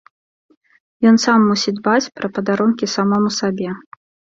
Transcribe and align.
Ён 1.11 1.15
сам 1.25 1.39
мусіць 1.51 1.75
дбаць 1.83 2.11
пра 2.19 2.27
падарункі 2.41 2.95
самому 2.99 3.29
сабе. 3.41 3.83